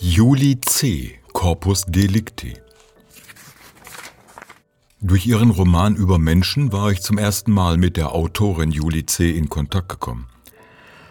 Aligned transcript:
Juli 0.00 0.58
C. 0.60 1.18
Corpus 1.32 1.82
Delicti 1.86 2.54
Durch 5.00 5.26
ihren 5.26 5.50
Roman 5.50 5.94
über 5.94 6.18
Menschen 6.18 6.72
war 6.72 6.90
ich 6.90 7.02
zum 7.02 7.18
ersten 7.18 7.52
Mal 7.52 7.76
mit 7.76 7.96
der 7.96 8.12
Autorin 8.12 8.72
Juli 8.72 9.04
C. 9.06 9.30
in 9.30 9.48
Kontakt 9.48 9.90
gekommen. 9.90 10.28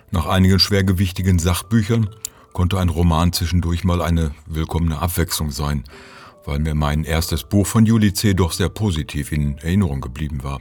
Nach 0.09 0.25
einigen 0.25 0.59
schwergewichtigen 0.59 1.39
Sachbüchern 1.39 2.09
konnte 2.53 2.79
ein 2.79 2.89
Roman 2.89 3.31
zwischendurch 3.31 3.83
mal 3.83 4.01
eine 4.01 4.33
willkommene 4.47 4.99
Abwechslung 4.99 5.51
sein, 5.51 5.83
weil 6.45 6.59
mir 6.59 6.75
mein 6.75 7.03
erstes 7.03 7.43
Buch 7.43 7.67
von 7.67 7.85
Juli 7.85 8.13
C. 8.13 8.33
doch 8.33 8.51
sehr 8.51 8.69
positiv 8.69 9.31
in 9.31 9.57
Erinnerung 9.59 10.01
geblieben 10.01 10.43
war. 10.43 10.59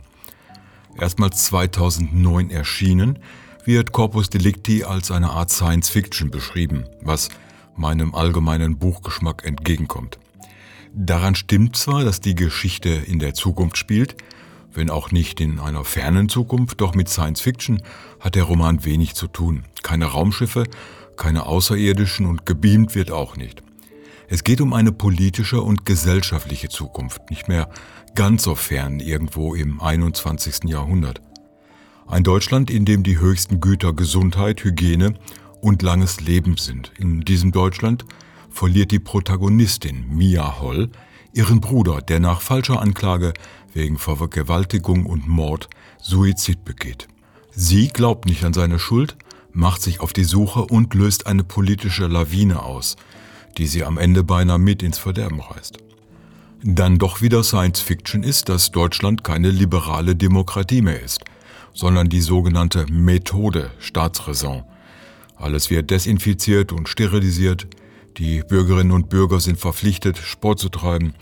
Erstmals 0.96 1.44
2009 1.46 2.50
erschienen, 2.50 3.18
wird 3.64 3.92
Corpus 3.92 4.30
Delicti 4.30 4.84
als 4.84 5.10
eine 5.10 5.30
Art 5.30 5.50
Science 5.50 5.90
Fiction 5.90 6.30
beschrieben, 6.30 6.84
was 7.02 7.28
meinem 7.76 8.14
allgemeinen 8.14 8.78
Buchgeschmack 8.78 9.44
entgegenkommt. 9.44 10.18
Daran 10.92 11.34
stimmt 11.34 11.76
zwar, 11.76 12.04
dass 12.04 12.20
die 12.20 12.34
Geschichte 12.34 12.88
in 12.88 13.18
der 13.18 13.34
Zukunft 13.34 13.76
spielt, 13.76 14.16
wenn 14.72 14.90
auch 14.90 15.10
nicht 15.10 15.40
in 15.40 15.58
einer 15.58 15.84
fernen 15.84 16.28
Zukunft, 16.28 16.80
doch 16.80 16.94
mit 16.94 17.08
Science 17.08 17.40
Fiction 17.40 17.82
hat 18.20 18.34
der 18.34 18.44
Roman 18.44 18.84
wenig 18.84 19.14
zu 19.14 19.26
tun. 19.26 19.64
Keine 19.82 20.06
Raumschiffe, 20.06 20.64
keine 21.16 21.46
Außerirdischen 21.46 22.26
und 22.26 22.46
gebeamt 22.46 22.94
wird 22.94 23.10
auch 23.10 23.36
nicht. 23.36 23.62
Es 24.28 24.44
geht 24.44 24.60
um 24.60 24.72
eine 24.72 24.92
politische 24.92 25.60
und 25.60 25.84
gesellschaftliche 25.84 26.68
Zukunft, 26.68 27.30
nicht 27.30 27.48
mehr 27.48 27.68
ganz 28.14 28.44
so 28.44 28.54
fern 28.54 29.00
irgendwo 29.00 29.54
im 29.54 29.80
21. 29.80 30.64
Jahrhundert. 30.64 31.20
Ein 32.06 32.24
Deutschland, 32.24 32.70
in 32.70 32.84
dem 32.84 33.02
die 33.02 33.18
höchsten 33.18 33.60
Güter 33.60 33.92
Gesundheit, 33.92 34.64
Hygiene 34.64 35.14
und 35.60 35.82
langes 35.82 36.20
Leben 36.20 36.56
sind. 36.56 36.92
In 36.98 37.20
diesem 37.20 37.52
Deutschland 37.52 38.04
verliert 38.50 38.90
die 38.90 38.98
Protagonistin 38.98 40.04
Mia 40.08 40.60
Holl 40.60 40.90
ihren 41.32 41.60
Bruder, 41.60 42.02
der 42.02 42.20
nach 42.20 42.40
falscher 42.40 42.80
Anklage 42.80 43.32
wegen 43.72 43.98
Vergewaltigung 43.98 45.06
und 45.06 45.28
Mord 45.28 45.68
Suizid 45.98 46.64
begeht. 46.64 47.08
Sie 47.52 47.88
glaubt 47.88 48.26
nicht 48.26 48.44
an 48.44 48.52
seine 48.52 48.78
Schuld, 48.78 49.16
macht 49.52 49.82
sich 49.82 50.00
auf 50.00 50.12
die 50.12 50.24
Suche 50.24 50.60
und 50.62 50.94
löst 50.94 51.26
eine 51.26 51.44
politische 51.44 52.06
Lawine 52.06 52.62
aus, 52.62 52.96
die 53.58 53.66
sie 53.66 53.84
am 53.84 53.98
Ende 53.98 54.24
beinahe 54.24 54.58
mit 54.58 54.82
ins 54.82 54.98
Verderben 54.98 55.40
reißt. 55.40 55.78
Dann 56.62 56.98
doch 56.98 57.22
wieder 57.22 57.42
Science 57.42 57.80
Fiction 57.80 58.22
ist, 58.22 58.48
dass 58.48 58.70
Deutschland 58.70 59.24
keine 59.24 59.50
liberale 59.50 60.14
Demokratie 60.14 60.82
mehr 60.82 61.00
ist, 61.00 61.24
sondern 61.72 62.08
die 62.08 62.20
sogenannte 62.20 62.86
Methode 62.90 63.70
Staatsräson. 63.78 64.64
Alles 65.40 65.70
wird 65.70 65.90
desinfiziert 65.90 66.70
und 66.70 66.88
sterilisiert, 66.88 67.66
die 68.18 68.42
Bürgerinnen 68.42 68.92
und 68.92 69.08
Bürger 69.08 69.40
sind 69.40 69.58
verpflichtet, 69.58 70.18
Sport 70.18 70.58
zu 70.58 70.68
treiben, 70.68 71.14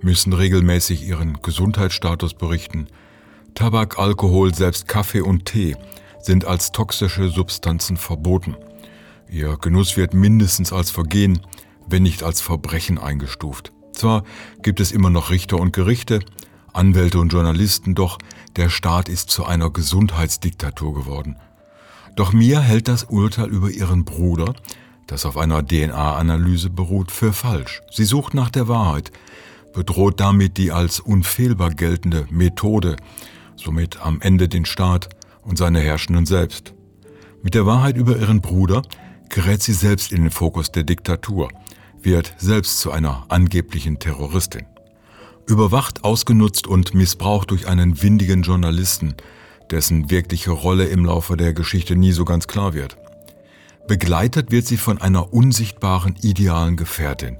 müssen 0.00 0.32
regelmäßig 0.32 1.06
ihren 1.06 1.40
Gesundheitsstatus 1.42 2.34
berichten. 2.34 2.86
Tabak, 3.54 3.98
Alkohol, 3.98 4.54
selbst 4.54 4.86
Kaffee 4.86 5.22
und 5.22 5.46
Tee 5.46 5.76
sind 6.20 6.44
als 6.44 6.70
toxische 6.70 7.28
Substanzen 7.28 7.96
verboten. 7.96 8.56
Ihr 9.28 9.56
Genuss 9.60 9.96
wird 9.96 10.14
mindestens 10.14 10.72
als 10.72 10.90
Vergehen, 10.90 11.40
wenn 11.88 12.04
nicht 12.04 12.22
als 12.22 12.40
Verbrechen 12.40 12.98
eingestuft. 12.98 13.72
Zwar 13.92 14.22
gibt 14.62 14.78
es 14.78 14.92
immer 14.92 15.10
noch 15.10 15.30
Richter 15.30 15.58
und 15.58 15.72
Gerichte, 15.72 16.20
Anwälte 16.72 17.18
und 17.18 17.32
Journalisten, 17.32 17.94
doch 17.94 18.18
der 18.56 18.68
Staat 18.68 19.08
ist 19.08 19.30
zu 19.30 19.44
einer 19.44 19.70
Gesundheitsdiktatur 19.70 20.94
geworden. 20.94 21.36
Doch 22.16 22.32
Mia 22.32 22.60
hält 22.60 22.88
das 22.88 23.04
Urteil 23.04 23.48
über 23.48 23.70
ihren 23.70 24.04
Bruder, 24.04 24.54
das 25.06 25.26
auf 25.26 25.36
einer 25.36 25.66
DNA-Analyse 25.66 26.70
beruht, 26.70 27.10
für 27.10 27.32
falsch. 27.32 27.82
Sie 27.90 28.04
sucht 28.04 28.34
nach 28.34 28.50
der 28.50 28.68
Wahrheit, 28.68 29.10
bedroht 29.72 30.20
damit 30.20 30.56
die 30.56 30.70
als 30.70 31.00
unfehlbar 31.00 31.70
geltende 31.70 32.26
Methode, 32.30 32.96
somit 33.56 34.00
am 34.00 34.20
Ende 34.20 34.48
den 34.48 34.64
Staat 34.64 35.08
und 35.42 35.58
seine 35.58 35.80
Herrschenden 35.80 36.26
selbst. 36.26 36.72
Mit 37.42 37.54
der 37.54 37.66
Wahrheit 37.66 37.96
über 37.96 38.16
ihren 38.16 38.40
Bruder 38.40 38.82
gerät 39.28 39.62
sie 39.62 39.72
selbst 39.72 40.12
in 40.12 40.22
den 40.22 40.30
Fokus 40.30 40.70
der 40.70 40.84
Diktatur, 40.84 41.50
wird 42.00 42.32
selbst 42.38 42.78
zu 42.78 42.92
einer 42.92 43.24
angeblichen 43.28 43.98
Terroristin. 43.98 44.66
Überwacht, 45.46 46.04
ausgenutzt 46.04 46.66
und 46.66 46.94
missbraucht 46.94 47.50
durch 47.50 47.66
einen 47.66 48.00
windigen 48.00 48.42
Journalisten, 48.42 49.14
dessen 49.70 50.10
wirkliche 50.10 50.50
Rolle 50.50 50.86
im 50.86 51.04
Laufe 51.04 51.36
der 51.36 51.52
Geschichte 51.54 51.96
nie 51.96 52.12
so 52.12 52.24
ganz 52.24 52.46
klar 52.46 52.74
wird. 52.74 52.96
Begleitet 53.86 54.50
wird 54.50 54.66
sie 54.66 54.76
von 54.76 55.00
einer 55.00 55.32
unsichtbaren 55.32 56.16
idealen 56.22 56.76
Gefährtin, 56.76 57.38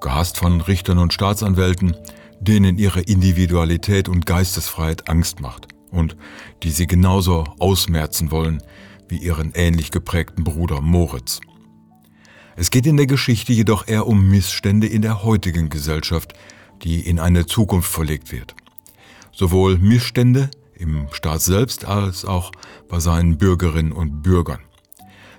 gehasst 0.00 0.36
von 0.36 0.60
Richtern 0.60 0.98
und 0.98 1.12
Staatsanwälten, 1.12 1.96
denen 2.40 2.78
ihre 2.78 3.00
Individualität 3.00 4.08
und 4.08 4.26
Geistesfreiheit 4.26 5.08
Angst 5.08 5.40
macht 5.40 5.68
und 5.90 6.16
die 6.62 6.70
sie 6.70 6.86
genauso 6.86 7.44
ausmerzen 7.58 8.30
wollen 8.30 8.62
wie 9.08 9.18
ihren 9.18 9.52
ähnlich 9.54 9.90
geprägten 9.90 10.44
Bruder 10.44 10.80
Moritz. 10.80 11.40
Es 12.56 12.70
geht 12.70 12.86
in 12.86 12.96
der 12.96 13.06
Geschichte 13.06 13.52
jedoch 13.52 13.88
eher 13.88 14.06
um 14.06 14.28
Missstände 14.28 14.86
in 14.86 15.02
der 15.02 15.22
heutigen 15.22 15.68
Gesellschaft, 15.68 16.34
die 16.82 17.00
in 17.00 17.18
eine 17.18 17.46
Zukunft 17.46 17.90
verlegt 17.90 18.32
wird. 18.32 18.54
Sowohl 19.32 19.78
Missstände 19.78 20.50
im 20.80 21.06
Staat 21.12 21.42
selbst 21.42 21.84
als 21.84 22.24
auch 22.24 22.52
bei 22.88 23.00
seinen 23.00 23.38
Bürgerinnen 23.38 23.92
und 23.92 24.22
Bürgern. 24.22 24.60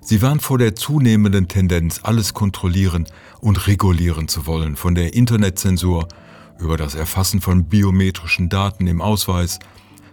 Sie 0.02 0.22
waren 0.22 0.40
vor 0.40 0.58
der 0.58 0.76
zunehmenden 0.76 1.48
Tendenz, 1.48 2.00
alles 2.04 2.34
kontrollieren 2.34 3.06
und 3.40 3.68
regulieren 3.68 4.28
zu 4.28 4.48
wollen, 4.48 4.76
von 4.76 4.96
der 4.96 5.14
Internetzensur 5.14 6.08
über 6.60 6.78
das 6.78 6.96
Erfassen 6.96 7.42
von 7.42 7.66
biometrischen 7.66 8.50
Daten 8.50 8.88
im 8.88 9.02
Ausweis 9.02 9.60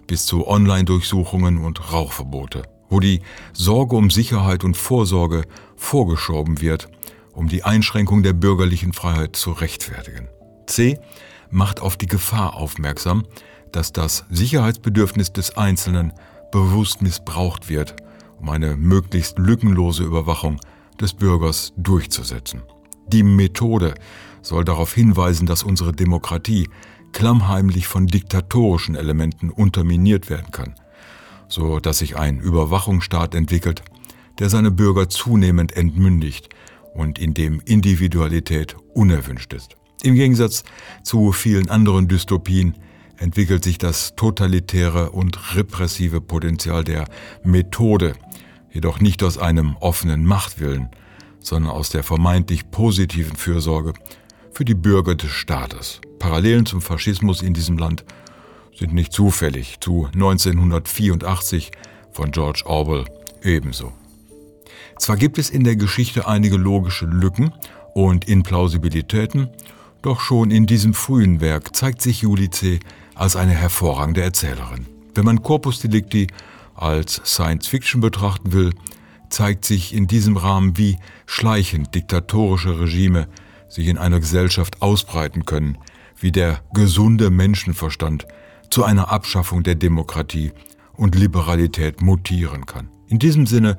bis 0.06 0.26
zu 0.26 0.46
Online-Durchsuchungen 0.46 1.58
und 1.58 1.92
Rauchverbote, 1.92 2.62
wo 2.88 3.00
die 3.00 3.20
Sorge 3.52 3.96
um 3.96 4.10
Sicherheit 4.10 4.64
und 4.64 4.76
Vorsorge 4.76 5.44
vorgeschoben 5.76 6.60
wird, 6.60 6.88
um 7.32 7.48
die 7.48 7.64
Einschränkung 7.64 8.22
der 8.22 8.32
bürgerlichen 8.32 8.92
Freiheit 8.92 9.36
zu 9.36 9.52
rechtfertigen. 9.52 10.28
C 10.66 10.98
macht 11.50 11.80
auf 11.80 11.96
die 11.96 12.06
Gefahr 12.06 12.54
aufmerksam, 12.54 13.24
dass 13.72 13.92
das 13.92 14.24
Sicherheitsbedürfnis 14.30 15.32
des 15.32 15.56
Einzelnen 15.56 16.12
bewusst 16.50 17.02
missbraucht 17.02 17.68
wird, 17.68 17.96
um 18.40 18.48
eine 18.48 18.76
möglichst 18.76 19.38
lückenlose 19.38 20.04
Überwachung 20.04 20.60
des 21.00 21.14
Bürgers 21.14 21.72
durchzusetzen. 21.76 22.62
Die 23.08 23.22
Methode 23.22 23.94
soll 24.42 24.64
darauf 24.64 24.94
hinweisen, 24.94 25.46
dass 25.46 25.62
unsere 25.62 25.92
Demokratie 25.92 26.68
klammheimlich 27.12 27.86
von 27.86 28.06
diktatorischen 28.06 28.94
Elementen 28.94 29.50
unterminiert 29.50 30.28
werden 30.28 30.50
kann, 30.50 30.74
so 31.48 31.80
dass 31.80 31.98
sich 31.98 32.16
ein 32.16 32.38
Überwachungsstaat 32.38 33.34
entwickelt, 33.34 33.82
der 34.38 34.50
seine 34.50 34.70
Bürger 34.70 35.08
zunehmend 35.08 35.72
entmündigt 35.72 36.50
und 36.94 37.18
in 37.18 37.34
dem 37.34 37.60
Individualität 37.64 38.76
unerwünscht 38.94 39.52
ist. 39.52 39.77
Im 40.02 40.14
Gegensatz 40.14 40.62
zu 41.02 41.32
vielen 41.32 41.68
anderen 41.68 42.06
Dystopien 42.06 42.74
entwickelt 43.16 43.64
sich 43.64 43.78
das 43.78 44.14
totalitäre 44.14 45.10
und 45.10 45.56
repressive 45.56 46.20
Potenzial 46.20 46.84
der 46.84 47.08
Methode, 47.42 48.14
jedoch 48.70 49.00
nicht 49.00 49.24
aus 49.24 49.38
einem 49.38 49.76
offenen 49.80 50.24
Machtwillen, 50.24 50.88
sondern 51.40 51.72
aus 51.72 51.90
der 51.90 52.04
vermeintlich 52.04 52.70
positiven 52.70 53.36
Fürsorge 53.36 53.92
für 54.52 54.64
die 54.64 54.74
Bürger 54.74 55.16
des 55.16 55.30
Staates. 55.30 56.00
Parallelen 56.20 56.64
zum 56.64 56.80
Faschismus 56.80 57.42
in 57.42 57.54
diesem 57.54 57.76
Land 57.76 58.04
sind 58.76 58.94
nicht 58.94 59.12
zufällig 59.12 59.80
zu 59.80 60.08
1984 60.14 61.72
von 62.12 62.30
George 62.30 62.62
Orwell 62.66 63.04
ebenso. 63.42 63.92
Zwar 64.98 65.16
gibt 65.16 65.38
es 65.38 65.50
in 65.50 65.64
der 65.64 65.76
Geschichte 65.76 66.28
einige 66.28 66.56
logische 66.56 67.06
Lücken 67.06 67.52
und 67.94 68.28
Implausibilitäten, 68.28 69.48
doch 70.02 70.20
schon 70.20 70.50
in 70.50 70.66
diesem 70.66 70.94
frühen 70.94 71.40
Werk 71.40 71.74
zeigt 71.74 72.02
sich 72.02 72.22
Julice 72.22 72.80
als 73.14 73.36
eine 73.36 73.52
hervorragende 73.52 74.22
Erzählerin. 74.22 74.86
Wenn 75.14 75.24
man 75.24 75.42
Corpus 75.42 75.80
Delicti 75.80 76.28
als 76.74 77.20
Science 77.24 77.66
Fiction 77.66 78.00
betrachten 78.00 78.52
will, 78.52 78.72
zeigt 79.30 79.64
sich 79.64 79.94
in 79.94 80.06
diesem 80.06 80.36
Rahmen, 80.36 80.78
wie 80.78 80.98
schleichend 81.26 81.94
diktatorische 81.94 82.80
Regime 82.80 83.28
sich 83.68 83.88
in 83.88 83.98
einer 83.98 84.20
Gesellschaft 84.20 84.80
ausbreiten 84.80 85.44
können, 85.44 85.78
wie 86.16 86.32
der 86.32 86.60
gesunde 86.72 87.30
Menschenverstand 87.30 88.26
zu 88.70 88.84
einer 88.84 89.10
Abschaffung 89.10 89.62
der 89.62 89.74
Demokratie 89.74 90.52
und 90.94 91.14
Liberalität 91.14 92.02
mutieren 92.02 92.66
kann. 92.66 92.88
In 93.08 93.18
diesem 93.18 93.46
Sinne 93.46 93.76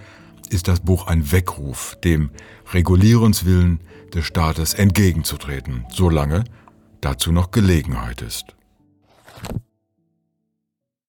ist 0.50 0.68
das 0.68 0.80
Buch 0.80 1.08
ein 1.08 1.32
Weckruf, 1.32 1.98
dem 2.04 2.32
Regulierungswillen 2.74 3.80
des 4.14 4.26
Staates 4.26 4.74
entgegenzutreten, 4.74 5.86
solange 5.90 6.44
dazu 7.02 7.32
noch 7.32 7.52
Gelegenheit 7.52 8.22
ist. 8.22 8.56